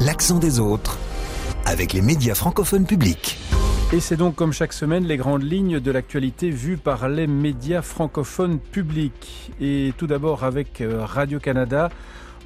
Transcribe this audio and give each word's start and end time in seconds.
L'accent 0.00 0.38
des 0.38 0.58
autres 0.58 0.98
avec 1.64 1.92
les 1.92 2.02
médias 2.02 2.34
francophones 2.34 2.86
publics. 2.86 3.38
Et 3.92 4.00
c'est 4.00 4.16
donc 4.16 4.34
comme 4.34 4.52
chaque 4.52 4.72
semaine 4.72 5.04
les 5.04 5.16
grandes 5.16 5.42
lignes 5.42 5.78
de 5.78 5.90
l'actualité 5.90 6.50
vues 6.50 6.78
par 6.78 7.08
les 7.08 7.26
médias 7.26 7.82
francophones 7.82 8.58
publics. 8.58 9.52
Et 9.60 9.92
tout 9.98 10.06
d'abord 10.06 10.44
avec 10.44 10.80
euh, 10.80 11.04
Radio-Canada, 11.04 11.90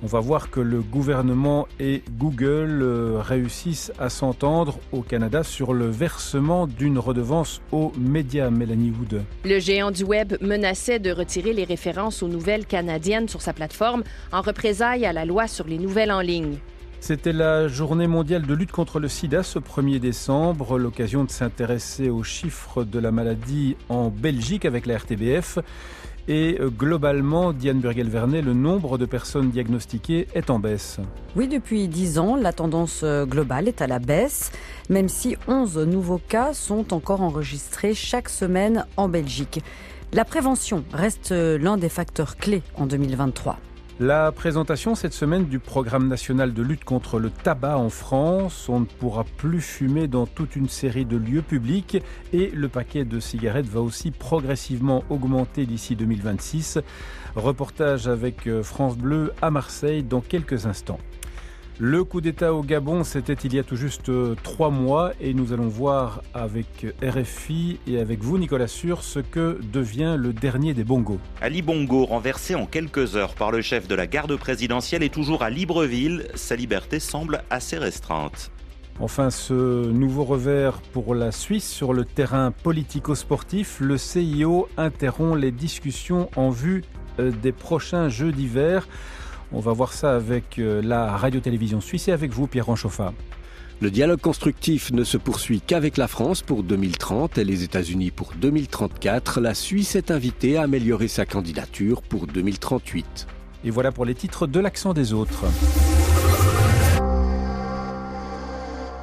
on 0.02 0.06
va 0.06 0.20
voir 0.20 0.50
que 0.50 0.60
le 0.60 0.80
gouvernement 0.80 1.66
et 1.80 2.02
Google 2.18 2.80
euh, 2.82 3.18
réussissent 3.20 3.92
à 3.98 4.11
s'entendre 4.11 4.79
au 4.92 5.02
Canada 5.02 5.42
sur 5.42 5.72
le 5.72 5.86
versement 5.86 6.66
d'une 6.66 6.98
redevance 6.98 7.61
aux 7.72 7.92
médias, 7.98 8.50
Mélanie 8.50 8.90
Wood. 8.90 9.22
Le 9.44 9.58
géant 9.58 9.90
du 9.90 10.04
web 10.04 10.34
menaçait 10.40 10.98
de 10.98 11.11
retirer 11.11 11.52
les 11.52 11.64
références 11.64 12.22
aux 12.22 12.29
nouvelles 12.29 12.66
canadiennes 12.66 13.29
sur 13.29 13.40
sa 13.40 13.52
plateforme 13.52 14.02
en 14.32 14.43
représailles 14.43 15.06
à 15.06 15.12
la 15.12 15.24
loi 15.24 15.46
sur 15.46 15.66
les 15.66 15.79
nouvelles 15.79 16.13
en 16.13 16.21
ligne. 16.21 16.58
C'était 17.00 17.32
la 17.32 17.68
journée 17.68 18.07
mondiale 18.07 18.46
de 18.46 18.54
lutte 18.54 18.72
contre 18.72 18.99
le 18.99 19.08
sida 19.08 19.43
ce 19.43 19.58
1er 19.58 20.00
décembre, 20.00 20.79
l'occasion 20.79 21.24
de 21.24 21.30
s'intéresser 21.30 22.10
aux 22.10 22.22
chiffres 22.22 22.85
de 22.85 22.99
la 22.99 23.13
maladie 23.13 23.76
en 23.88 24.08
Belgique 24.08 24.64
avec 24.64 24.86
la 24.86 24.96
RTBF. 24.96 25.58
Et 26.29 26.58
euh, 26.61 26.71
globalement, 26.71 27.53
Diane 27.53 27.79
Burgel-Vernet, 27.79 28.43
le 28.43 28.53
nombre 28.53 28.98
de 28.98 29.07
personnes 29.07 29.50
diagnostiquées 29.50 30.26
est 30.35 30.50
en 30.50 30.58
baisse. 30.58 30.99
Oui, 31.36 31.46
depuis 31.46 31.86
10 31.86 32.19
ans, 32.19 32.36
la 32.36 32.52
tendance 32.52 33.02
euh, 33.05 33.27
globale 33.27 33.69
est 33.69 33.80
à 33.80 33.86
la 33.86 34.00
baisse, 34.00 34.50
même 34.91 35.08
si 35.08 35.36
11 35.47 35.78
nouveaux 35.78 36.20
cas 36.28 36.52
sont 36.52 36.92
encore 36.92 37.20
enregistrés 37.20 37.94
chaque 37.94 38.28
semaine 38.28 38.86
en 38.97 39.08
Belgique. 39.08 39.61
La 40.12 40.25
prévention 40.25 40.84
reste 40.92 41.30
euh, 41.30 41.58
l'un 41.58 41.77
des 41.77 41.89
facteurs 41.89 42.36
clés 42.36 42.62
en 42.74 42.86
2023. 42.86 43.58
La 43.98 44.31
présentation 44.31 44.95
cette 44.95 45.14
semaine 45.14 45.47
du 45.47 45.59
programme 45.59 46.06
national 46.06 46.53
de 46.53 46.62
lutte 46.62 46.84
contre 46.84 47.19
le 47.19 47.31
tabac 47.31 47.78
en 47.78 47.89
France. 47.89 48.69
On 48.69 48.80
ne 48.80 48.84
pourra 48.84 49.25
plus 49.25 49.62
fumer 49.62 50.06
dans 50.06 50.27
toute 50.27 50.55
une 50.55 50.69
série 50.69 51.06
de 51.06 51.16
lieux 51.16 51.41
publics 51.41 51.97
et 52.34 52.50
le 52.50 52.69
paquet 52.69 53.06
de 53.06 53.19
cigarettes 53.20 53.64
va 53.64 53.80
aussi 53.80 54.11
progressivement 54.11 55.03
augmenter 55.08 55.64
d'ici 55.64 55.97
2026. 55.97 56.78
Reportage 57.36 58.06
avec 58.06 58.47
euh, 58.47 58.62
France 58.62 58.98
Bleu 58.98 59.33
à 59.41 59.50
Marseille 59.50 60.03
dans 60.03 60.20
quelques 60.20 60.66
instants. 60.66 60.98
Le 61.78 62.05
coup 62.05 62.22
d'État 62.22 62.55
au 62.55 62.62
Gabon, 62.62 63.05
c'était 63.05 63.34
il 63.34 63.55
y 63.55 63.58
a 63.58 63.62
tout 63.62 63.77
juste 63.77 64.08
euh, 64.08 64.34
trois 64.42 64.70
mois 64.70 65.12
et 65.20 65.34
nous 65.34 65.52
allons 65.52 65.69
voir 65.69 66.22
avec 66.32 66.86
RFI 67.02 67.80
et 67.86 68.00
avec 68.00 68.22
vous, 68.22 68.38
Nicolas 68.38 68.66
Sur, 68.66 69.02
ce 69.02 69.19
que 69.19 69.60
devient 69.74 70.16
le 70.19 70.32
dernier 70.32 70.72
des 70.72 70.84
bongos. 70.84 71.20
Ali 71.42 71.60
Bongo, 71.60 72.06
renversé 72.06 72.54
en 72.54 72.64
quelques 72.64 73.14
heures 73.14 73.34
par 73.34 73.50
le 73.50 73.60
chef 73.60 73.88
de 73.88 73.94
la 73.94 74.06
garde 74.06 74.34
présidentielle, 74.36 75.02
est 75.02 75.12
toujours 75.12 75.42
à 75.42 75.50
Libreville. 75.50 76.28
Sa 76.34 76.56
liberté 76.56 76.98
semble 76.98 77.42
assez 77.50 77.77
restreinte. 77.77 78.50
Enfin, 78.98 79.28
ce 79.28 79.91
nouveau 79.91 80.24
revers 80.24 80.80
pour 80.80 81.14
la 81.14 81.30
Suisse 81.30 81.69
sur 81.69 81.92
le 81.92 82.06
terrain 82.06 82.52
politico-sportif, 82.52 83.80
le 83.80 83.98
CIO 83.98 84.70
interrompt 84.78 85.38
les 85.38 85.50
discussions 85.50 86.30
en 86.36 86.48
vue 86.48 86.84
euh, 87.19 87.30
des 87.30 87.52
prochains 87.52 88.08
Jeux 88.08 88.32
d'hiver. 88.32 88.88
On 89.52 89.61
va 89.61 89.72
voir 89.72 89.92
ça 89.92 90.16
avec 90.16 90.58
euh, 90.58 90.83
la 90.83 91.16
radio-télévision 91.16 91.80
suisse 91.80 92.08
et 92.08 92.12
avec 92.12 92.33
vous, 92.33 92.47
Pierre 92.47 92.66
Ranchoffa. 92.66 93.12
Le 93.80 93.91
dialogue 93.91 94.20
constructif 94.20 94.91
ne 94.92 95.05
se 95.05 95.19
poursuit 95.19 95.61
qu'avec 95.61 95.98
la 95.98 96.08
France 96.08 96.42
pour 96.42 96.62
2030 96.62 97.38
et 97.38 97.44
les 97.44 97.62
États-Unis 97.62 98.11
pour 98.11 98.33
2034. 98.41 99.41
La 99.41 99.55
Suisse 99.55 99.97
est 99.97 100.11
invitée 100.11 100.56
à 100.56 100.62
améliorer 100.62 101.08
sa 101.08 101.27
candidature 101.27 102.00
pour 102.00 102.27
2038. 102.27 103.27
Et 103.64 103.70
voilà 103.70 103.92
pour 103.92 104.06
les 104.06 104.14
titres 104.14 104.47
de 104.47 104.61
l'accent 104.61 104.94
des 104.94 105.12
autres. 105.12 105.44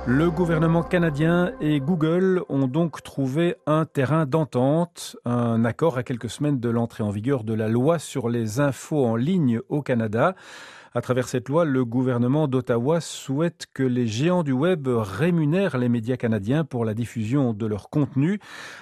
Le 0.05 0.29
gouvernement 0.29 0.83
canadien 0.83 1.53
et 1.61 1.79
Google 1.79 2.43
ont 2.49 2.67
donc 2.67 3.01
trouvé 3.03 3.55
un 3.65 3.85
terrain 3.85 4.25
d'entente, 4.25 5.15
un 5.23 5.63
accord 5.63 5.97
à 5.97 6.03
quelques 6.03 6.29
semaines 6.29 6.59
de 6.59 6.67
l'entrée 6.67 7.03
en 7.03 7.09
vigueur 7.09 7.45
de 7.45 7.53
la 7.53 7.69
loi 7.69 7.99
sur 7.99 8.27
les 8.27 8.59
infos 8.59 9.05
en 9.05 9.15
ligne 9.15 9.61
au 9.69 9.81
Canada. 9.81 10.35
À 10.93 10.99
travers 10.99 11.29
cette 11.29 11.47
loi, 11.47 11.63
le 11.63 11.85
gouvernement 11.85 12.49
d'Ottawa 12.49 12.99
souhaite 12.99 13.67
que 13.73 13.83
les 13.83 14.05
géants 14.05 14.43
du 14.43 14.51
web 14.51 14.89
rémunèrent 14.89 15.77
les 15.77 15.87
médias 15.87 16.17
canadiens 16.17 16.65
pour 16.65 16.83
la 16.83 16.93
diffusion 16.93 17.53
de 17.53 17.65
leur 17.65 17.89
contenu. 17.89 18.41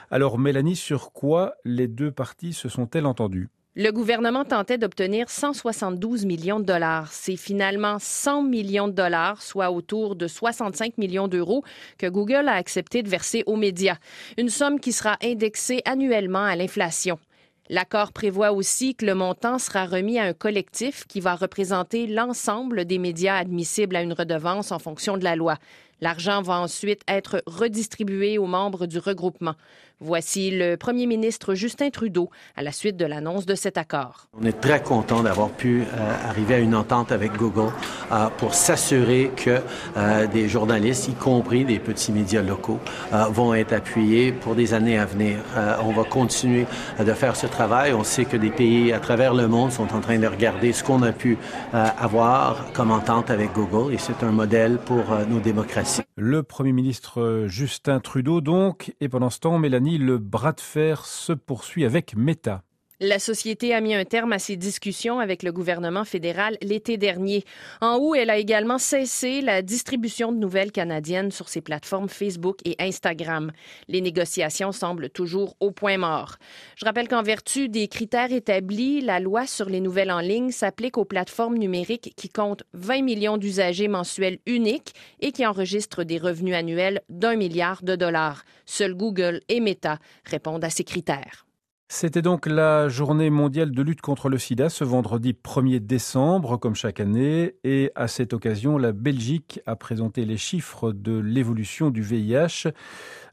Alors 0.09 0.39
Mélanie, 0.39 0.75
sur 0.75 1.13
quoi 1.13 1.53
les 1.65 1.87
deux 1.87 2.11
parties 2.11 2.53
se 2.53 2.67
sont-elles 2.67 3.05
entendues? 3.05 3.49
Le 3.75 3.91
gouvernement 3.91 4.43
tentait 4.43 4.77
d'obtenir 4.77 5.29
172 5.29 6.25
millions 6.25 6.59
de 6.59 6.65
dollars. 6.65 7.07
C'est 7.13 7.37
finalement 7.37 7.99
100 7.99 8.43
millions 8.43 8.89
de 8.89 8.93
dollars, 8.93 9.41
soit 9.41 9.71
autour 9.71 10.17
de 10.17 10.27
65 10.27 10.97
millions 10.97 11.29
d'euros, 11.29 11.63
que 11.97 12.07
Google 12.07 12.49
a 12.49 12.55
accepté 12.55 13.01
de 13.01 13.07
verser 13.07 13.43
aux 13.45 13.55
médias. 13.55 13.95
Une 14.37 14.49
somme 14.49 14.77
qui 14.77 14.91
sera 14.91 15.17
indexée 15.23 15.81
annuellement 15.85 16.43
à 16.43 16.57
l'inflation. 16.57 17.17
L'accord 17.69 18.11
prévoit 18.11 18.51
aussi 18.51 18.93
que 18.93 19.05
le 19.05 19.15
montant 19.15 19.57
sera 19.57 19.85
remis 19.85 20.19
à 20.19 20.23
un 20.23 20.33
collectif 20.33 21.05
qui 21.07 21.21
va 21.21 21.35
représenter 21.35 22.07
l'ensemble 22.07 22.83
des 22.83 22.97
médias 22.97 23.37
admissibles 23.37 23.95
à 23.95 24.01
une 24.01 24.11
redevance 24.11 24.73
en 24.73 24.79
fonction 24.79 25.17
de 25.17 25.23
la 25.23 25.37
loi. 25.37 25.55
L'argent 26.01 26.41
va 26.41 26.59
ensuite 26.59 27.03
être 27.07 27.41
redistribué 27.45 28.37
aux 28.37 28.47
membres 28.47 28.87
du 28.87 28.97
regroupement. 28.97 29.55
Voici 30.03 30.49
le 30.49 30.77
premier 30.77 31.05
ministre 31.05 31.53
Justin 31.53 31.91
Trudeau 31.91 32.31
à 32.55 32.63
la 32.63 32.71
suite 32.71 32.97
de 32.97 33.05
l'annonce 33.05 33.45
de 33.45 33.53
cet 33.53 33.77
accord. 33.77 34.25
On 34.33 34.43
est 34.43 34.59
très 34.59 34.81
content 34.81 35.21
d'avoir 35.21 35.49
pu 35.49 35.81
euh, 35.81 36.27
arriver 36.27 36.55
à 36.55 36.57
une 36.57 36.73
entente 36.73 37.11
avec 37.11 37.37
Google 37.37 37.71
euh, 38.11 38.25
pour 38.39 38.55
s'assurer 38.55 39.31
que 39.35 39.59
euh, 39.97 40.25
des 40.25 40.49
journalistes, 40.49 41.07
y 41.07 41.13
compris 41.13 41.65
des 41.65 41.77
petits 41.77 42.11
médias 42.11 42.41
locaux, 42.41 42.79
vont 43.29 43.53
être 43.53 43.73
appuyés 43.73 44.31
pour 44.31 44.55
des 44.55 44.73
années 44.73 44.97
à 44.97 45.05
venir. 45.05 45.37
on 45.83 45.91
va 45.91 46.03
continuer 46.03 46.65
de 46.97 47.13
faire 47.13 47.35
ce 47.35 47.45
travail. 47.45 47.93
On 47.93 48.03
sait 48.03 48.25
que 48.25 48.37
des 48.37 48.49
pays 48.49 48.93
à 48.93 48.99
travers 48.99 49.35
le 49.35 49.47
monde 49.47 49.71
sont 49.71 49.93
en 49.93 49.99
train 49.99 50.17
de 50.17 50.25
regarder 50.25 50.73
ce 50.73 50.83
qu'on 50.83 51.03
a 51.03 51.11
pu 51.11 51.37
avoir 51.73 52.71
comme 52.73 52.89
entente 52.89 53.29
avec 53.29 53.53
Google 53.53 53.93
et 53.93 53.97
c'est 53.97 54.23
un 54.23 54.31
modèle 54.31 54.79
pour 54.79 55.03
nos 55.29 55.39
démocraties. 55.39 56.01
Le 56.15 56.41
premier 56.41 56.71
ministre 56.71 57.45
Justin 57.47 57.99
Trudeau 57.99 58.41
donc, 58.41 58.93
et 59.01 59.09
pendant 59.09 59.29
ce 59.29 59.39
temps, 59.39 59.59
Mélanie 59.59 59.90
le 59.97 60.17
bras 60.17 60.53
de 60.53 60.61
fer 60.61 61.05
se 61.05 61.33
poursuit 61.33 61.85
avec 61.85 62.15
Meta. 62.15 62.63
La 63.03 63.17
société 63.17 63.73
a 63.73 63.81
mis 63.81 63.95
un 63.95 64.05
terme 64.05 64.31
à 64.31 64.37
ses 64.37 64.57
discussions 64.57 65.19
avec 65.19 65.41
le 65.41 65.51
gouvernement 65.51 66.05
fédéral 66.05 66.55
l'été 66.61 66.97
dernier. 66.97 67.43
En 67.81 67.97
août, 67.97 68.13
elle 68.13 68.29
a 68.29 68.37
également 68.37 68.77
cessé 68.77 69.41
la 69.41 69.63
distribution 69.63 70.31
de 70.31 70.37
nouvelles 70.37 70.71
canadiennes 70.71 71.31
sur 71.31 71.49
ses 71.49 71.61
plateformes 71.61 72.09
Facebook 72.09 72.59
et 72.63 72.75
Instagram. 72.77 73.53
Les 73.87 74.01
négociations 74.01 74.71
semblent 74.71 75.09
toujours 75.09 75.55
au 75.59 75.71
point 75.71 75.97
mort. 75.97 76.35
Je 76.75 76.85
rappelle 76.85 77.07
qu'en 77.07 77.23
vertu 77.23 77.69
des 77.69 77.87
critères 77.87 78.31
établis, 78.31 79.01
la 79.01 79.19
loi 79.19 79.47
sur 79.47 79.67
les 79.67 79.81
nouvelles 79.81 80.11
en 80.11 80.19
ligne 80.19 80.51
s'applique 80.51 80.99
aux 80.99 81.05
plateformes 81.05 81.57
numériques 81.57 82.13
qui 82.15 82.29
comptent 82.29 82.65
20 82.73 83.01
millions 83.01 83.37
d'usagers 83.37 83.87
mensuels 83.87 84.37
uniques 84.45 84.93
et 85.21 85.31
qui 85.31 85.43
enregistrent 85.47 86.03
des 86.03 86.19
revenus 86.19 86.53
annuels 86.53 87.01
d'un 87.09 87.35
milliard 87.35 87.81
de 87.81 87.95
dollars. 87.95 88.43
Seuls 88.67 88.93
Google 88.93 89.41
et 89.49 89.59
Meta 89.59 89.97
répondent 90.23 90.63
à 90.63 90.69
ces 90.69 90.83
critères. 90.83 91.47
C'était 91.93 92.21
donc 92.21 92.45
la 92.45 92.87
journée 92.87 93.29
mondiale 93.29 93.71
de 93.71 93.81
lutte 93.81 93.99
contre 93.99 94.29
le 94.29 94.37
sida 94.37 94.69
ce 94.69 94.85
vendredi 94.85 95.33
1er 95.33 95.81
décembre, 95.81 96.55
comme 96.55 96.73
chaque 96.73 97.01
année. 97.01 97.55
Et 97.65 97.91
à 97.95 98.07
cette 98.07 98.31
occasion, 98.31 98.77
la 98.77 98.93
Belgique 98.93 99.59
a 99.65 99.75
présenté 99.75 100.23
les 100.23 100.37
chiffres 100.37 100.93
de 100.93 101.19
l'évolution 101.19 101.89
du 101.89 102.01
VIH. 102.01 102.69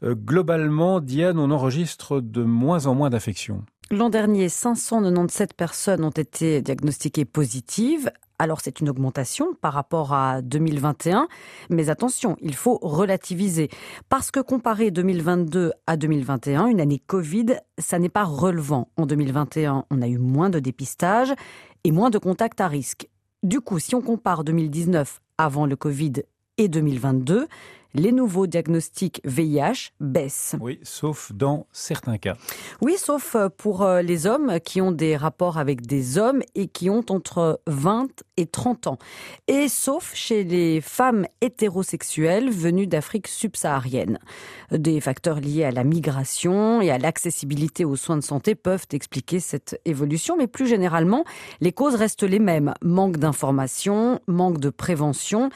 Euh, 0.03 0.17
globalement, 0.17 0.99
Diane, 0.99 1.39
on 1.39 1.53
enregistre 1.53 2.21
de 2.21 2.43
moins 2.43 2.87
en 2.87 2.97
moins 2.97 3.11
d'infections. 3.11 3.63
L'an 3.93 4.11
dernier, 4.11 4.49
597 4.49 5.55
personnes 5.55 6.05
ont 6.05 6.11
été 6.11 6.61
diagnostiquées 6.61 7.25
positives, 7.25 8.11
alors 8.39 8.61
c'est 8.61 8.81
une 8.81 8.89
augmentation 8.89 9.55
par 9.61 9.73
rapport 9.73 10.13
à 10.13 10.43
2021, 10.43 11.29
mais 11.71 11.91
attention, 11.91 12.37
il 12.41 12.55
faut 12.55 12.79
relativiser. 12.83 13.69
Parce 14.09 14.31
que 14.31 14.41
comparer 14.41 14.91
2022 14.91 15.73
à 15.87 15.97
2021, 15.97 16.67
une 16.67 16.81
année 16.81 17.03
Covid, 17.05 17.57
ça 17.79 17.99
n'est 17.99 18.09
pas 18.09 18.25
relevant. 18.25 18.89
En 18.97 19.07
2021, 19.07 19.85
on 19.91 20.03
a 20.03 20.09
eu 20.09 20.19
moins 20.19 20.51
de 20.51 20.59
dépistage 20.59 21.33
et 21.85 21.93
moins 21.93 22.11
de 22.11 22.19
contacts 22.19 22.61
à 22.61 22.69
risque. 22.69 23.09
Du 23.43 23.61
coup, 23.61 23.79
si 23.79 23.95
on 23.95 24.01
compare 24.01 24.45
2019 24.45 25.21
avant 25.39 25.67
le 25.67 25.77
Covid 25.77 26.15
et 26.57 26.69
2022, 26.69 27.47
les 27.95 28.13
nouveaux 28.13 28.47
diagnostics 28.47 29.21
VIH 29.25 29.93
baissent. 30.01 30.57
Oui, 30.61 30.79
sauf 30.83 31.33
dans 31.33 31.67
certains 31.73 32.19
cas. 32.19 32.37
Oui, 32.81 32.97
sauf 32.99 33.35
euh, 33.35 33.49
pour 33.49 33.83
euh, 33.83 34.03
les 34.03 34.27
hommes 34.27 34.61
qui 34.65 34.81
ont 34.81 34.93
des 34.93 35.17
rapports 35.17 35.59
avec 35.59 35.87
des 35.87 36.19
hommes 36.19 36.43
et 36.55 36.69
qui 36.69 36.91
ont 36.91 37.05
entre 37.09 37.61
20 37.67 38.09
et 38.37 38.47
30 38.47 38.89
ans. 38.89 38.99
Et 39.47 39.69
sauf 39.69 40.15
chez 40.15 40.45
les 40.45 40.81
femmes 40.81 41.27
hétérosexuelles 41.41 42.51
venues 42.51 42.87
d'Afrique 42.87 43.29
subsaharienne. 43.29 44.19
Des 44.71 45.01
facteurs 45.01 45.41
liés 45.41 45.65
à 45.65 45.71
la 45.71 45.85
migration 45.85 46.81
et 46.81 46.91
à 46.91 46.99
l'accessibilité 46.99 47.85
aux 47.85 47.97
soins 47.97 48.17
de 48.17 48.23
santé 48.23 48.55
peuvent 48.55 48.87
expliquer 48.93 49.41
cette 49.41 49.81
évolution, 49.85 50.37
mais 50.37 50.47
plus 50.47 50.67
généralement, 50.67 51.25
les 51.61 51.73
causes 51.73 51.95
restent 51.95 52.23
les 52.23 52.39
mêmes. 52.39 52.75
Manque 52.83 53.17
d'information, 53.17 54.21
manque 54.27 54.59
de 54.59 54.71
prévention 54.71 55.51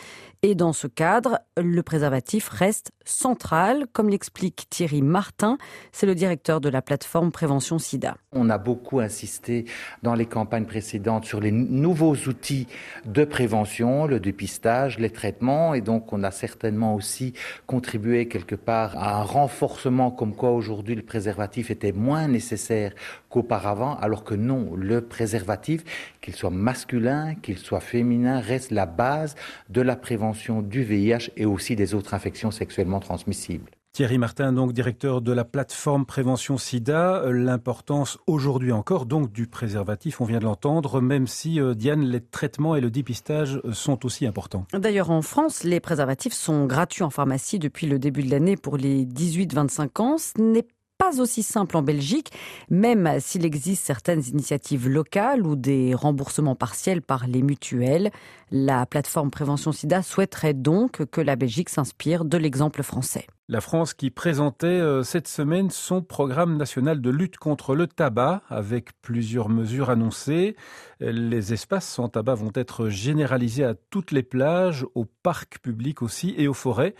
et 0.44 0.56
dans 0.56 0.72
ce 0.72 0.88
cadre, 0.88 1.38
le 1.56 1.82
préservatif 1.84 2.21
reste 2.50 2.92
central, 3.04 3.86
comme 3.92 4.08
l'explique 4.08 4.66
Thierry 4.70 5.02
Martin, 5.02 5.58
c'est 5.92 6.06
le 6.06 6.14
directeur 6.14 6.60
de 6.60 6.68
la 6.68 6.82
plateforme 6.82 7.32
Prévention 7.32 7.78
SIDA. 7.78 8.16
On 8.32 8.50
a 8.50 8.58
beaucoup 8.58 9.00
insisté 9.00 9.64
dans 10.02 10.14
les 10.14 10.26
campagnes 10.26 10.66
précédentes 10.66 11.24
sur 11.24 11.40
les 11.40 11.50
nouveaux 11.50 12.14
outils 12.14 12.66
de 13.04 13.24
prévention, 13.24 14.06
le 14.06 14.20
dépistage, 14.20 14.98
les 14.98 15.10
traitements, 15.10 15.74
et 15.74 15.80
donc 15.80 16.12
on 16.12 16.22
a 16.22 16.30
certainement 16.30 16.94
aussi 16.94 17.34
contribué 17.66 18.28
quelque 18.28 18.54
part 18.54 18.96
à 18.96 19.20
un 19.20 19.22
renforcement 19.22 20.10
comme 20.10 20.34
quoi 20.34 20.50
aujourd'hui 20.50 20.94
le 20.94 21.02
préservatif 21.02 21.70
était 21.70 21.92
moins 21.92 22.28
nécessaire 22.28 22.92
qu'auparavant, 23.28 23.96
alors 23.96 24.24
que 24.24 24.34
non, 24.34 24.74
le 24.76 25.00
préservatif, 25.00 25.82
qu'il 26.20 26.34
soit 26.34 26.50
masculin, 26.50 27.34
qu'il 27.34 27.58
soit 27.58 27.80
féminin, 27.80 28.40
reste 28.40 28.70
la 28.70 28.86
base 28.86 29.34
de 29.70 29.80
la 29.80 29.96
prévention 29.96 30.62
du 30.62 30.82
VIH 30.82 31.30
et 31.36 31.46
aussi 31.46 31.76
des 31.76 31.94
autres 31.94 32.11
infections 32.14 32.50
sexuellement 32.50 33.00
transmissibles. 33.00 33.70
Thierry 33.92 34.16
Martin, 34.16 34.54
donc 34.54 34.72
directeur 34.72 35.20
de 35.20 35.32
la 35.32 35.44
plateforme 35.44 36.06
Prévention 36.06 36.56
SIDA, 36.56 37.24
l'importance 37.26 38.16
aujourd'hui 38.26 38.72
encore 38.72 39.04
donc 39.04 39.30
du 39.30 39.46
préservatif, 39.46 40.22
on 40.22 40.24
vient 40.24 40.38
de 40.38 40.44
l'entendre, 40.44 41.02
même 41.02 41.26
si 41.26 41.60
euh, 41.60 41.74
Diane, 41.74 42.00
les 42.00 42.22
traitements 42.22 42.74
et 42.74 42.80
le 42.80 42.90
dépistage 42.90 43.60
sont 43.74 44.06
aussi 44.06 44.26
importants. 44.26 44.66
D'ailleurs, 44.72 45.10
en 45.10 45.20
France, 45.20 45.62
les 45.62 45.78
préservatifs 45.78 46.32
sont 46.32 46.64
gratuits 46.64 47.02
en 47.02 47.10
pharmacie 47.10 47.58
depuis 47.58 47.86
le 47.86 47.98
début 47.98 48.22
de 48.22 48.30
l'année 48.30 48.56
pour 48.56 48.78
les 48.78 49.04
18-25 49.04 50.00
ans. 50.00 50.16
Ce 50.16 50.40
n'est 50.40 50.66
pas 51.02 51.20
aussi 51.20 51.42
simple 51.42 51.76
en 51.76 51.82
Belgique, 51.82 52.30
même 52.70 53.18
s'il 53.18 53.44
existe 53.44 53.84
certaines 53.84 54.22
initiatives 54.24 54.88
locales 54.88 55.44
ou 55.44 55.56
des 55.56 55.94
remboursements 55.96 56.54
partiels 56.54 57.02
par 57.02 57.26
les 57.26 57.42
mutuelles. 57.42 58.12
La 58.52 58.86
plateforme 58.86 59.32
Prévention 59.32 59.72
SIDA 59.72 60.02
souhaiterait 60.02 60.54
donc 60.54 61.04
que 61.06 61.20
la 61.20 61.34
Belgique 61.34 61.70
s'inspire 61.70 62.24
de 62.24 62.36
l'exemple 62.36 62.84
français. 62.84 63.26
La 63.48 63.60
France 63.60 63.92
qui 63.92 64.10
présentait 64.10 64.66
euh, 64.66 65.02
cette 65.02 65.26
semaine 65.26 65.68
son 65.70 66.00
programme 66.00 66.56
national 66.56 67.00
de 67.00 67.10
lutte 67.10 67.38
contre 67.38 67.74
le 67.74 67.88
tabac 67.88 68.42
avec 68.48 68.90
plusieurs 69.02 69.48
mesures 69.48 69.90
annoncées. 69.90 70.56
Les 71.00 71.52
espaces 71.52 71.88
sans 71.88 72.08
tabac 72.08 72.36
vont 72.36 72.52
être 72.54 72.88
généralisés 72.88 73.64
à 73.64 73.74
toutes 73.90 74.12
les 74.12 74.22
plages, 74.22 74.86
aux 74.94 75.06
parcs 75.06 75.58
publics 75.58 76.02
aussi 76.02 76.34
et 76.38 76.46
aux 76.46 76.54
forêts 76.54 76.94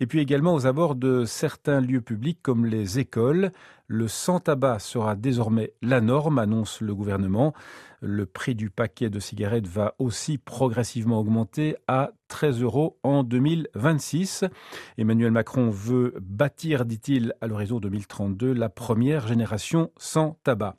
et 0.00 0.06
puis 0.06 0.20
également 0.20 0.54
aux 0.54 0.66
abords 0.66 0.94
de 0.94 1.24
certains 1.24 1.80
lieux 1.80 2.00
publics 2.00 2.40
comme 2.42 2.66
les 2.66 2.98
écoles. 2.98 3.52
Le 3.90 4.06
sans-tabac 4.06 4.80
sera 4.80 5.16
désormais 5.16 5.72
la 5.80 6.02
norme, 6.02 6.38
annonce 6.38 6.82
le 6.82 6.94
gouvernement. 6.94 7.54
Le 8.02 8.26
prix 8.26 8.54
du 8.54 8.68
paquet 8.68 9.08
de 9.08 9.18
cigarettes 9.18 9.66
va 9.66 9.94
aussi 9.98 10.36
progressivement 10.36 11.18
augmenter 11.18 11.74
à 11.88 12.10
13 12.28 12.60
euros 12.60 12.98
en 13.02 13.22
2026. 13.22 14.44
Emmanuel 14.98 15.30
Macron 15.30 15.70
veut 15.70 16.14
bâtir, 16.20 16.84
dit-il, 16.84 17.32
à 17.40 17.46
l'horizon 17.46 17.80
2032, 17.80 18.52
la 18.52 18.68
première 18.68 19.26
génération 19.26 19.90
sans 19.96 20.38
tabac. 20.44 20.76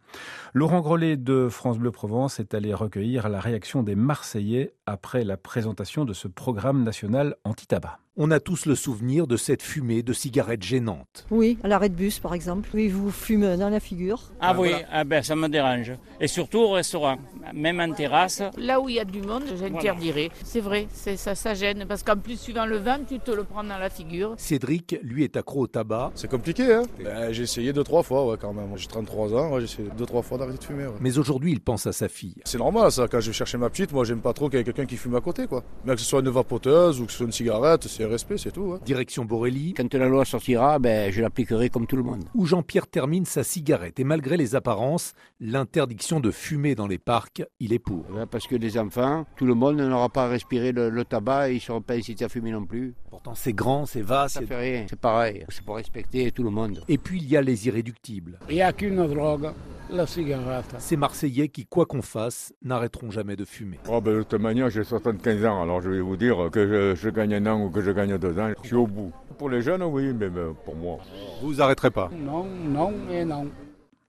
Laurent 0.53 0.81
Grollet 0.81 1.17
de 1.17 1.49
France 1.49 1.79
Bleu 1.79 1.89
Provence 1.89 2.39
est 2.39 2.53
allé 2.53 2.75
recueillir 2.75 3.27
la 3.27 3.39
réaction 3.39 3.81
des 3.81 3.95
Marseillais 3.95 4.75
après 4.85 5.23
la 5.23 5.35
présentation 5.35 6.05
de 6.05 6.13
ce 6.13 6.27
programme 6.27 6.83
national 6.83 7.35
anti-tabac. 7.43 7.97
On 8.21 8.31
a 8.31 8.41
tous 8.41 8.65
le 8.65 8.75
souvenir 8.75 9.27
de 9.27 9.37
cette 9.37 9.61
fumée 9.61 10.03
de 10.03 10.11
cigarettes 10.11 10.61
gênantes. 10.61 11.25
Oui, 11.31 11.57
à 11.63 11.69
l'arrêt 11.69 11.87
de 11.87 11.95
bus 11.95 12.19
par 12.19 12.33
exemple. 12.33 12.67
Oui, 12.73 12.89
vous 12.89 13.11
fumez 13.11 13.55
dans 13.55 13.69
la 13.69 13.79
figure. 13.79 14.19
Ah, 14.41 14.53
oui, 14.59 14.73
ah 14.91 15.05
ben, 15.05 15.23
ça 15.23 15.37
me 15.37 15.47
dérange. 15.47 15.93
Et 16.19 16.27
surtout 16.27 16.57
au 16.57 16.71
restaurant, 16.71 17.17
même 17.53 17.79
en 17.79 17.93
terrasse. 17.93 18.43
Là 18.57 18.81
où 18.81 18.89
il 18.89 18.95
y 18.95 18.99
a 18.99 19.05
du 19.05 19.21
monde, 19.21 19.43
j'interdirais. 19.57 20.31
C'est 20.43 20.59
vrai, 20.59 20.89
ça, 20.91 21.33
ça 21.33 21.53
gêne 21.53 21.85
parce 21.87 22.03
qu'en 22.03 22.17
plus, 22.17 22.37
suivant 22.37 22.65
le 22.65 22.75
vin, 22.75 22.99
tu 23.07 23.19
te 23.19 23.31
le 23.31 23.45
prends 23.45 23.63
dans 23.63 23.77
la 23.77 23.89
figure. 23.89 24.33
Cédric, 24.35 24.99
lui, 25.01 25.23
est 25.23 25.37
accro 25.37 25.61
au 25.61 25.67
tabac. 25.67 26.11
C'est 26.15 26.29
compliqué, 26.29 26.73
hein 26.73 26.83
ben, 27.01 27.31
J'ai 27.31 27.43
essayé 27.43 27.71
deux, 27.71 27.85
trois 27.85 28.03
fois, 28.03 28.25
ouais, 28.25 28.37
quand 28.37 28.51
même. 28.51 28.75
J'ai 28.75 28.87
33 28.87 29.33
ans, 29.33 29.57
j'ai 29.59 29.63
essayé 29.63 29.87
deux, 29.97 30.05
trois 30.05 30.23
fois 30.23 30.37
d'arrêter 30.37 30.57
de 30.57 30.63
fumer. 30.65 30.89
Mais 30.99 31.17
aujourd'hui, 31.17 31.53
il 31.53 31.61
pense 31.61 31.87
à 31.87 31.93
sa 31.93 32.09
fille. 32.09 32.35
C'est 32.43 32.57
normal, 32.57 32.91
ça. 32.91 33.07
Quand 33.07 33.21
je 33.21 33.27
vais 33.27 33.33
chercher 33.33 33.57
ma 33.57 33.69
petite, 33.69 33.93
moi, 33.93 34.03
j'aime 34.03 34.19
pas 34.19 34.33
trop 34.33 34.49
qu'il 34.49 34.59
y 34.59 34.61
ait 34.61 34.65
quelqu'un 34.65 34.85
qui 34.85 34.97
fume 34.97 35.15
à 35.15 35.21
côté, 35.21 35.47
quoi. 35.47 35.63
Mais 35.85 35.93
que 35.93 36.01
ce 36.01 36.05
soit 36.05 36.19
une 36.19 36.27
vapoteuse 36.27 36.99
ou 36.99 37.05
que 37.05 37.13
ce 37.13 37.19
soit 37.19 37.25
une 37.25 37.31
cigarette, 37.31 37.87
c'est 37.87 38.08
respect, 38.09 38.37
c'est 38.37 38.51
tout. 38.51 38.73
Hein. 38.73 38.79
Direction 38.85 39.25
Borelli. 39.25 39.73
Quand 39.73 39.93
la 39.93 40.07
loi 40.07 40.25
sortira, 40.25 40.79
ben, 40.79 41.11
je 41.11 41.21
l'appliquerai 41.21 41.69
comme 41.69 41.87
tout 41.87 41.95
le 41.95 42.03
monde. 42.03 42.25
Où 42.35 42.45
Jean-Pierre 42.45 42.87
termine 42.87 43.25
sa 43.25 43.43
cigarette. 43.43 43.99
Et 43.99 44.03
malgré 44.03 44.37
les 44.37 44.55
apparences, 44.55 45.13
l'interdiction 45.39 46.19
de 46.19 46.31
fumer 46.31 46.75
dans 46.75 46.87
les 46.87 46.97
parcs, 46.97 47.43
il 47.59 47.73
est 47.73 47.79
pour. 47.79 48.05
Parce 48.29 48.47
que 48.47 48.55
les 48.55 48.77
enfants, 48.77 49.25
tout 49.35 49.45
le 49.45 49.53
monde 49.53 49.77
n'aura 49.77 50.09
pas 50.09 50.25
à 50.25 50.29
respirer 50.29 50.71
le, 50.71 51.03
tabac 51.05 51.49
et 51.49 51.53
ils 51.53 51.55
ne 51.55 51.59
seront 51.59 51.81
pas 51.81 51.95
incités 51.95 52.25
à 52.25 52.29
fumer 52.29 52.51
non 52.51 52.65
plus. 52.65 52.93
Pourtant, 53.09 53.33
c'est 53.35 53.53
grand, 53.53 53.85
c'est 53.85 54.01
vaste. 54.01 54.35
Ça 54.35 54.41
fait 54.45 54.59
rien. 54.59 54.85
C'est 54.89 54.99
pareil. 54.99 55.45
C'est 55.49 55.63
pour 55.63 55.75
respecter 55.77 56.31
tout 56.31 56.43
le 56.43 56.51
monde. 56.51 56.83
Et 56.87 56.97
puis, 56.97 57.19
il 57.19 57.29
y 57.29 57.37
a 57.37 57.41
les 57.41 57.67
irréductibles. 57.67 58.39
Il 58.49 58.55
n'y 58.55 58.61
a 58.61 58.73
qu'une 58.73 59.07
drogue 59.07 59.51
la 59.91 60.05
cigarette. 60.07 60.75
Ces 60.77 60.97
Marseillais 60.97 61.49
qui, 61.49 61.65
quoi 61.65 61.85
qu'on 61.85 62.01
fasse, 62.01 62.53
n'arrêteront 62.61 63.11
jamais 63.11 63.35
de 63.35 63.45
fumer. 63.45 63.79
Oh 63.87 64.01
ben, 64.01 64.17
de 64.17 64.23
toute 64.23 64.39
manière, 64.39 64.69
j'ai 64.69 64.83
75 64.83 65.45
ans, 65.45 65.61
alors 65.61 65.81
je 65.81 65.89
vais 65.89 66.01
vous 66.01 66.17
dire 66.17 66.49
que 66.51 66.95
je, 66.95 67.09
gagne 67.09 67.35
un 67.35 67.45
an 67.47 67.63
ou 67.63 67.69
que 67.69 67.81
je 67.81 67.91
gagne 67.91 68.17
deux 68.17 68.37
ans, 68.39 68.51
je 68.61 68.67
suis 68.67 68.75
au 68.75 68.87
bout. 68.87 69.11
Pour 69.37 69.49
les 69.49 69.61
jeunes, 69.61 69.83
oui, 69.83 70.13
mais 70.13 70.29
pour 70.65 70.75
moi. 70.75 70.97
Vous 71.41 71.61
arrêterez 71.61 71.91
pas 71.91 72.09
Non, 72.11 72.45
non 72.45 72.93
et 73.09 73.25
non. 73.25 73.47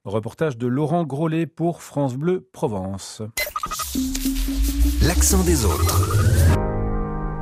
Reportage 0.03 0.57
de 0.57 0.67
Laurent 0.67 1.03
Grollet 1.03 1.45
pour 1.45 1.83
France 1.83 2.15
Bleu 2.15 2.47
Provence. 2.51 3.21
L'accent 5.05 5.43
des 5.43 5.65
autres. 5.65 6.61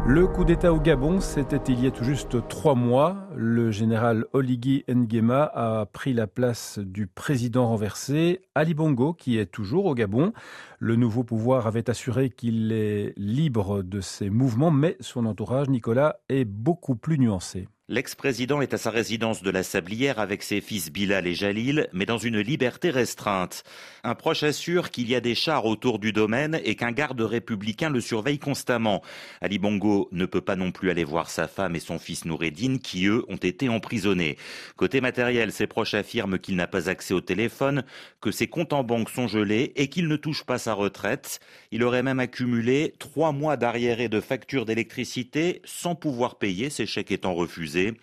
Le 0.06 0.26
coup 0.26 0.44
d'État 0.44 0.74
au 0.74 0.80
Gabon, 0.80 1.22
c'était 1.22 1.72
il 1.72 1.84
y 1.84 1.88
a 1.88 1.92
tout 1.92 2.04
juste 2.04 2.48
trois 2.48 2.74
mois. 2.74 3.29
Le 3.36 3.70
général 3.70 4.26
Oligui 4.34 4.84
Nguema 4.90 5.44
a 5.54 5.86
pris 5.86 6.14
la 6.14 6.26
place 6.26 6.80
du 6.80 7.06
président 7.06 7.68
renversé, 7.68 8.42
Ali 8.56 8.74
Bongo, 8.74 9.14
qui 9.14 9.38
est 9.38 9.46
toujours 9.46 9.86
au 9.86 9.94
Gabon. 9.94 10.34
Le 10.80 10.96
nouveau 10.96 11.24
pouvoir 11.24 11.68
avait 11.68 11.90
assuré 11.90 12.32
qu'il 12.32 12.72
est 12.72 13.14
libre 13.18 13.84
de 13.84 14.02
ses 14.02 14.32
mouvements, 14.32 14.72
mais 14.72 14.98
son 15.00 15.28
entourage, 15.28 15.70
Nicolas, 15.70 16.18
est 16.28 16.46
beaucoup 16.46 16.96
plus 16.96 17.20
nuancé. 17.20 17.68
L'ex-président 17.92 18.62
est 18.62 18.76
à 18.76 18.78
sa 18.78 18.92
résidence 18.92 19.42
de 19.42 19.50
la 19.50 19.64
Sablière 19.64 20.20
avec 20.20 20.44
ses 20.44 20.62
fils 20.62 20.92
Bilal 20.92 21.26
et 21.26 21.34
Jalil, 21.34 21.88
mais 21.92 22.06
dans 22.06 22.20
une 22.20 22.40
liberté 22.40 22.92
restreinte. 22.92 23.64
Un 24.04 24.14
proche 24.14 24.44
assure 24.44 24.92
qu'il 24.92 25.10
y 25.10 25.16
a 25.16 25.22
des 25.22 25.34
chars 25.34 25.66
autour 25.66 25.98
du 25.98 26.14
domaine 26.14 26.62
et 26.64 26.76
qu'un 26.76 26.92
garde 26.92 27.20
républicain 27.20 27.90
le 27.90 28.00
surveille 28.00 28.38
constamment. 28.38 29.02
Ali 29.42 29.58
Bongo 29.58 30.08
ne 30.12 30.28
peut 30.28 30.40
pas 30.40 30.56
non 30.56 30.72
plus 30.72 30.92
aller 30.92 31.04
voir 31.04 31.32
sa 31.32 31.48
femme 31.48 31.76
et 31.76 31.80
son 31.80 31.98
fils 31.98 32.26
Noureddin 32.26 32.78
qui, 32.78 33.08
eux, 33.08 33.19
ont 33.28 33.36
été 33.36 33.70
emprisonnés. 33.70 34.38
Côté 34.76 35.02
matériel, 35.02 35.52
ses 35.52 35.68
proches 35.68 35.94
affirment 35.94 36.40
qu'il 36.40 36.56
n'a 36.56 36.68
pas 36.68 36.90
accès 36.90 37.14
au 37.14 37.22
téléphone, 37.22 37.84
que 38.22 38.32
ses 38.32 38.48
comptes 38.48 38.74
en 38.74 38.84
banque 38.84 39.10
sont 39.10 39.28
gelés 39.28 39.74
et 39.76 39.90
qu'il 39.90 40.08
ne 40.08 40.16
touche 40.16 40.44
pas 40.44 40.58
sa 40.58 40.74
retraite. 40.74 41.40
Il 41.72 41.84
aurait 41.84 42.04
même 42.04 42.20
accumulé 42.20 42.94
trois 43.00 43.32
mois 43.32 43.58
d'arriérés 43.58 44.10
de 44.10 44.20
factures 44.20 44.66
d'électricité 44.66 45.62
sans 45.66 45.96
pouvoir 45.96 46.38
payer, 46.38 46.70
ses 46.70 46.86
chèques 46.86 47.12
étant 47.12 47.34
refusés. 47.34 47.94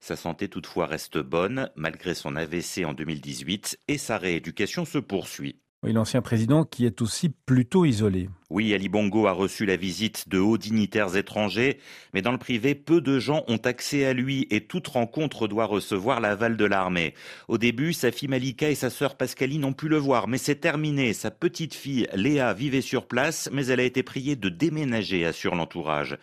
Sa 0.00 0.16
santé 0.16 0.48
toutefois 0.48 0.86
reste 0.86 1.18
bonne 1.18 1.70
malgré 1.76 2.14
son 2.14 2.36
AVC 2.36 2.84
en 2.84 2.92
2018 2.92 3.78
et 3.88 3.96
sa 3.96 4.18
rééducation 4.18 4.84
se 4.84 4.98
poursuit. 4.98 5.63
Oui, 5.84 5.92
l'ancien 5.92 6.22
président 6.22 6.64
qui 6.64 6.86
est 6.86 7.02
aussi 7.02 7.28
plutôt 7.28 7.84
isolé. 7.84 8.30
Oui, 8.48 8.72
Ali 8.72 8.88
Bongo 8.88 9.26
a 9.26 9.32
reçu 9.32 9.66
la 9.66 9.76
visite 9.76 10.30
de 10.30 10.38
hauts 10.38 10.56
dignitaires 10.56 11.14
étrangers, 11.14 11.78
mais 12.14 12.22
dans 12.22 12.32
le 12.32 12.38
privé, 12.38 12.74
peu 12.74 13.02
de 13.02 13.18
gens 13.18 13.44
ont 13.48 13.58
accès 13.58 14.06
à 14.06 14.14
lui 14.14 14.46
et 14.50 14.62
toute 14.62 14.88
rencontre 14.88 15.46
doit 15.46 15.66
recevoir 15.66 16.22
l'aval 16.22 16.56
de 16.56 16.64
l'armée. 16.64 17.12
Au 17.48 17.58
début, 17.58 17.92
sa 17.92 18.12
fille 18.12 18.28
Malika 18.28 18.70
et 18.70 18.74
sa 18.74 18.88
sœur 18.88 19.14
Pascaline 19.14 19.66
ont 19.66 19.74
pu 19.74 19.88
le 19.88 19.98
voir, 19.98 20.26
mais 20.26 20.38
c'est 20.38 20.54
terminé. 20.54 21.12
Sa 21.12 21.30
petite 21.30 21.74
fille 21.74 22.08
Léa 22.14 22.54
vivait 22.54 22.80
sur 22.80 23.06
place, 23.06 23.50
mais 23.52 23.66
elle 23.66 23.80
a 23.80 23.84
été 23.84 24.02
priée 24.02 24.36
de 24.36 24.48
déménager, 24.48 25.26
assure 25.26 25.54
l'entourage. 25.54 26.16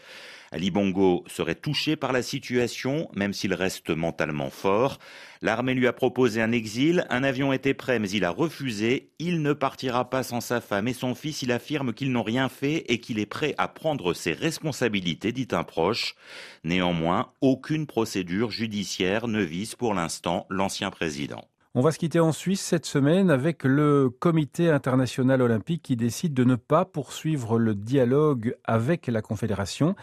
Ali 0.54 0.70
Bongo 0.70 1.24
serait 1.28 1.56
touché 1.56 1.96
par 1.96 2.12
la 2.12 2.22
situation, 2.22 3.10
même 3.16 3.32
s'il 3.32 3.54
reste 3.54 3.90
mentalement 3.90 4.50
fort. 4.50 5.00
L'armée 5.42 5.74
lui 5.74 5.88
a 5.88 5.94
proposé 5.94 6.42
un 6.42 6.52
exil, 6.52 7.06
un 7.10 7.24
avion 7.24 7.54
était 7.54 7.74
prêt 7.74 8.00
mais 8.00 8.10
il 8.10 8.26
a 8.26 8.32
refusé. 8.32 9.12
Il 9.18 9.42
ne 9.42 9.54
partira 9.54 10.10
pas 10.10 10.24
sans 10.24 10.42
sa 10.42 10.60
femme 10.60 10.90
et 10.90 10.94
son 10.94 11.16
fils, 11.16 11.42
il 11.42 11.54
affirme 11.54 11.94
qu'il 11.94 12.02
qu'ils 12.02 12.12
n'ont 12.12 12.24
rien 12.24 12.50
fait 12.50 12.84
et 12.92 13.00
qu'il 13.00 13.20
est 13.20 13.28
prêt 13.28 13.54
à 13.60 13.68
prendre 13.68 14.16
ses 14.16 14.34
responsabilités, 14.34 15.32
dit 15.32 15.48
un 15.52 15.64
proche. 15.64 16.16
Néanmoins, 16.64 17.32
aucune 17.42 17.86
procédure 17.86 18.50
judiciaire 18.50 19.28
ne 19.28 19.44
vise 19.44 19.76
pour 19.76 19.94
l'instant 19.94 20.48
l'ancien 20.50 20.90
président. 20.90 21.51
On 21.74 21.80
va 21.80 21.94
se 21.94 22.00
quitter 22.00 22.20
en 22.20 22.34
Suisse 22.34 22.60
cette 22.60 22.86
semaine 22.86 23.30
avec 23.30 23.64
le 23.64 24.10
Comité 24.10 24.70
international 24.70 25.42
olympique 25.42 25.82
qui 25.84 25.96
décide 25.96 26.34
de 26.34 26.44
ne 26.44 26.56
pas 26.56 26.84
poursuivre 26.84 27.58
le 27.58 27.76
dialogue 27.76 28.58
avec 28.66 29.08
la 29.08 29.22
Confédération. 29.22 29.96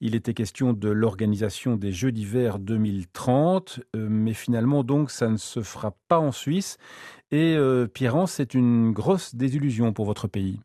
Il 0.00 0.14
était 0.14 0.32
question 0.32 0.72
de 0.72 0.88
l'organisation 0.88 1.76
des 1.76 1.92
Jeux 1.92 2.10
d'hiver 2.10 2.58
2030, 2.58 3.80
euh, 3.96 4.06
mais 4.08 4.32
finalement 4.32 4.82
donc 4.82 5.10
ça 5.10 5.28
ne 5.28 5.36
se 5.36 5.60
fera 5.60 5.94
pas 6.08 6.18
en 6.18 6.32
Suisse. 6.32 6.78
Et 7.30 7.54
euh, 7.54 7.86
Pierre, 7.86 8.26
c'est 8.26 8.54
une 8.54 8.90
grosse 8.92 9.34
désillusion 9.34 9.92
pour 9.92 10.06
votre 10.06 10.26
pays. 10.26 10.58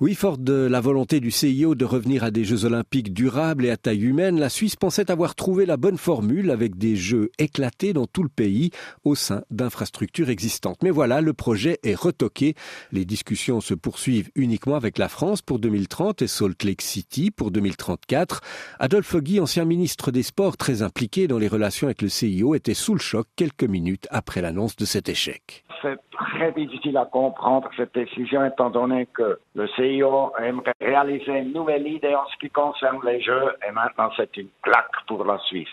Oui, 0.00 0.14
fort 0.14 0.38
de 0.38 0.52
la 0.52 0.80
volonté 0.80 1.20
du 1.20 1.30
CIO 1.30 1.74
de 1.74 1.84
revenir 1.84 2.24
à 2.24 2.30
des 2.30 2.44
Jeux 2.44 2.64
olympiques 2.64 3.12
durables 3.12 3.64
et 3.64 3.70
à 3.70 3.76
taille 3.76 4.04
humaine, 4.04 4.38
la 4.38 4.48
Suisse 4.48 4.76
pensait 4.76 5.10
avoir 5.10 5.34
trouvé 5.34 5.66
la 5.66 5.76
bonne 5.76 5.98
formule 5.98 6.50
avec 6.50 6.76
des 6.76 6.96
Jeux 6.96 7.30
éclatés 7.38 7.92
dans 7.92 8.06
tout 8.06 8.22
le 8.22 8.28
pays 8.28 8.70
au 9.04 9.14
sein 9.14 9.42
d'infrastructures 9.50 10.30
existantes. 10.30 10.82
Mais 10.82 10.90
voilà, 10.90 11.20
le 11.20 11.32
projet 11.32 11.78
est 11.82 11.98
retoqué. 11.98 12.54
Les 12.92 13.04
discussions 13.04 13.60
se 13.60 13.74
poursuivent 13.74 14.30
uniquement 14.34 14.76
avec 14.76 14.98
la 14.98 15.08
France 15.08 15.42
pour 15.42 15.58
2030 15.58 16.22
et 16.22 16.28
Salt 16.28 16.64
Lake 16.64 16.82
City 16.82 17.30
pour 17.30 17.50
2034. 17.50 18.40
Adolphe 18.78 19.16
Guy, 19.16 19.40
ancien 19.40 19.64
ministre 19.64 20.10
des 20.10 20.22
Sports 20.22 20.56
très 20.56 20.82
impliqué 20.82 21.26
dans 21.26 21.38
les 21.38 21.48
relations 21.48 21.88
avec 21.88 22.02
le 22.02 22.08
CIO, 22.08 22.54
était 22.54 22.74
sous 22.74 22.94
le 22.94 23.00
choc 23.00 23.26
quelques 23.36 23.64
minutes 23.64 24.06
après 24.10 24.40
l'annonce 24.40 24.76
de 24.76 24.84
cet 24.84 25.08
échec. 25.08 25.64
C'est 25.82 25.98
très 26.12 26.52
difficile 26.52 26.96
à 26.96 27.04
comprendre 27.04 27.68
cette 27.76 27.94
décision 27.94 28.44
étant 28.44 28.70
donné 28.70 29.06
que 29.12 29.38
le 29.54 29.63
CIO 29.76 30.32
aimerait 30.38 30.72
réaliser 30.80 31.32
une 31.32 31.52
nouvelle 31.52 31.86
idée 31.86 32.14
en 32.14 32.26
ce 32.28 32.36
qui 32.38 32.50
concerne 32.50 32.98
les 33.04 33.20
Jeux 33.22 33.56
et 33.66 33.72
maintenant 33.72 34.10
c'est 34.16 34.36
une 34.36 34.48
claque 34.62 35.06
pour 35.06 35.24
la 35.24 35.38
Suisse. 35.46 35.68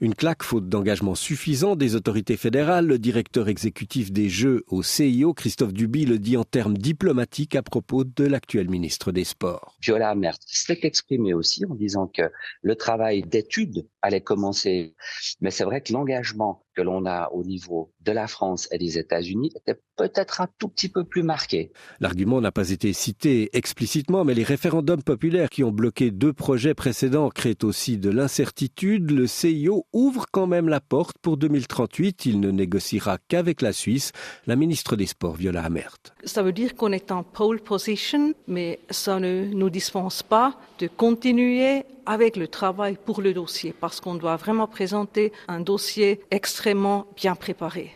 Une 0.00 0.14
claque 0.14 0.42
faute 0.42 0.68
d'engagement 0.68 1.14
suffisant 1.14 1.76
des 1.76 1.94
autorités 1.94 2.36
fédérales. 2.36 2.86
Le 2.86 2.98
directeur 2.98 3.48
exécutif 3.48 4.10
des 4.10 4.28
Jeux 4.28 4.64
au 4.68 4.82
CIO, 4.82 5.34
Christophe 5.34 5.72
Duby, 5.72 6.06
le 6.06 6.18
dit 6.18 6.36
en 6.36 6.44
termes 6.44 6.76
diplomatiques 6.76 7.54
à 7.54 7.62
propos 7.62 8.04
de 8.04 8.26
l'actuel 8.26 8.70
ministre 8.70 9.12
des 9.12 9.24
Sports. 9.24 9.76
Viola 9.82 10.10
Amert 10.10 10.36
s'est 10.46 10.80
exprimé 10.82 11.34
aussi 11.34 11.64
en 11.66 11.74
disant 11.74 12.06
que 12.06 12.22
le 12.62 12.74
travail 12.76 13.22
d'étude 13.22 13.86
allait 14.02 14.22
commencer. 14.22 14.94
Mais 15.40 15.50
c'est 15.50 15.64
vrai 15.64 15.82
que 15.82 15.92
l'engagement 15.92 16.62
que 16.80 16.84
l'on 16.86 17.04
a 17.04 17.28
au 17.32 17.44
niveau 17.44 17.92
de 18.00 18.12
la 18.12 18.26
France 18.26 18.66
et 18.72 18.78
des 18.78 18.96
États-Unis 18.96 19.52
était 19.54 19.78
peut-être 19.96 20.40
un 20.40 20.48
tout 20.58 20.68
petit 20.68 20.88
peu 20.88 21.04
plus 21.04 21.22
marqué. 21.22 21.72
L'argument 22.00 22.40
n'a 22.40 22.52
pas 22.52 22.70
été 22.70 22.94
cité 22.94 23.50
explicitement, 23.52 24.24
mais 24.24 24.32
les 24.32 24.44
référendums 24.44 25.02
populaires 25.02 25.50
qui 25.50 25.62
ont 25.62 25.72
bloqué 25.72 26.10
deux 26.10 26.32
projets 26.32 26.72
précédents 26.72 27.28
créent 27.28 27.64
aussi 27.64 27.98
de 27.98 28.08
l'incertitude. 28.08 29.10
Le 29.10 29.26
CIO 29.26 29.86
ouvre 29.92 30.24
quand 30.32 30.46
même 30.46 30.70
la 30.70 30.80
porte 30.80 31.18
pour 31.20 31.36
2038. 31.36 32.24
Il 32.24 32.40
ne 32.40 32.50
négociera 32.50 33.18
qu'avec 33.28 33.60
la 33.60 33.74
Suisse. 33.74 34.12
La 34.46 34.56
ministre 34.56 34.96
des 34.96 35.04
Sports, 35.04 35.34
Viola 35.34 35.62
Amert. 35.62 35.98
Ça 36.24 36.42
veut 36.42 36.52
dire 36.52 36.76
qu'on 36.76 36.92
est 36.92 37.12
en 37.12 37.24
pole 37.24 37.60
position, 37.60 38.32
mais 38.48 38.78
ça 38.88 39.20
ne 39.20 39.44
nous 39.52 39.68
dispense 39.68 40.22
pas 40.22 40.58
de 40.78 40.86
continuer 40.86 41.84
avec 42.10 42.36
le 42.36 42.48
travail 42.48 42.98
pour 43.02 43.22
le 43.22 43.32
dossier, 43.32 43.72
parce 43.72 44.00
qu'on 44.00 44.16
doit 44.16 44.34
vraiment 44.34 44.66
présenter 44.66 45.32
un 45.46 45.60
dossier 45.60 46.20
extrêmement 46.32 47.06
bien 47.14 47.36
préparé. 47.36 47.92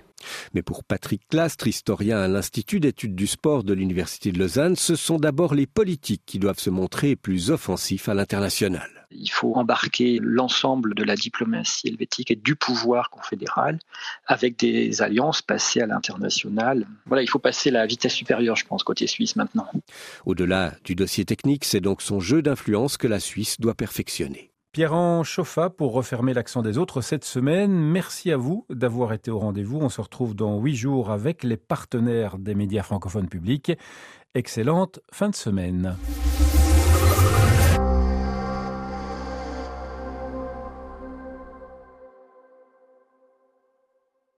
Mais 0.55 0.63
pour 0.63 0.85
Patrick 0.85 1.23
Clastre, 1.29 1.67
historien 1.67 2.19
à 2.19 2.29
l'Institut 2.29 2.79
d'études 2.79 3.17
du 3.17 3.27
sport 3.27 3.65
de 3.65 3.75
l'Université 3.75 4.31
de 4.31 4.39
Lausanne, 4.39 4.77
ce 4.77 4.95
sont 4.95 5.19
d'abord 5.19 5.53
les 5.53 5.67
politiques 5.67 6.23
qui 6.25 6.39
doivent 6.39 6.61
se 6.61 6.71
montrer 6.71 7.17
plus 7.17 7.51
offensifs 7.51 8.09
à 8.09 8.15
l'international. 8.15 9.04
Il 9.15 9.31
faut 9.31 9.55
embarquer 9.55 10.19
l'ensemble 10.21 10.95
de 10.95 11.05
la 11.05 11.17
diplomatie 11.17 11.89
helvétique 11.89 12.31
et 12.31 12.37
du 12.37 12.57
pouvoir 12.57 13.11
confédéral 13.11 13.79
avec 14.27 14.59
des 14.59 15.03
alliances 15.03 15.43
passées 15.43 15.81
à 15.81 15.87
l'international. 15.87 16.87
Voilà, 17.07 17.23
il 17.23 17.29
faut 17.29 17.39
passer 17.39 17.71
la 17.71 17.87
vitesse 17.87 18.15
supérieure, 18.15 18.57
je 18.57 18.67
pense, 18.67 18.83
côté 18.83 19.07
suisse 19.07 19.37
maintenant. 19.37 19.69
Au-delà 20.27 20.75
du 20.85 20.95
dossier 20.95 21.25
technique, 21.25 21.65
c'est 21.65 21.81
donc 21.81 22.03
son 22.03 22.21
jeu 22.21 22.43
d'influence 22.43 22.97
que 22.97 23.07
la 23.07 23.21
Suisse 23.21 23.61
doit 23.61 23.75
perfectionner. 23.75 24.51
Pierre-An 24.73 25.23
Chauffa 25.23 25.71
pour 25.71 25.93
refermer 25.93 26.35
l'accent 26.35 26.61
des 26.61 26.79
autres 26.79 27.01
cette 27.01 27.25
semaine. 27.25 27.71
Merci 27.71 28.33
à 28.33 28.37
vous 28.37 28.67
d'avoir 28.71 29.13
été 29.13 29.31
au 29.31 29.39
rendez-vous. 29.39 29.79
On 29.79 29.89
se 29.89 30.01
retrouve 30.01 30.35
dans 30.35 30.59
huit 30.59 30.75
jours 30.75 31.13
avec 31.13 31.45
les 31.45 31.57
partenaires 31.57 32.39
des 32.39 32.57
médias 32.57 32.83
francophones 32.83 33.29
publics. 33.29 33.71
Excellente 34.35 34.99
fin 35.13 35.29
de 35.29 35.37
semaine. 35.37 35.97